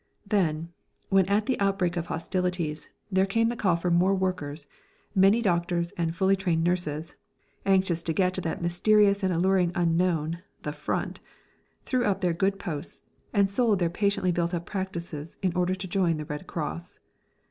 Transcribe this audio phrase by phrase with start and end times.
[0.25, 0.73] Then,
[1.09, 4.65] when at the outbreak of hostilities there came the call for more workers,
[5.13, 7.13] many doctors and fully trained nurses,
[7.67, 11.19] anxious to get to that mysterious and alluring unknown, the Front,
[11.85, 15.87] threw up their good posts and sold their patiently built up practices in order to
[15.87, 16.97] join the Red Cross.